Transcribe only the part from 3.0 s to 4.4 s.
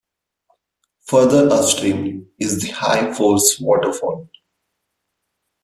Force waterfall.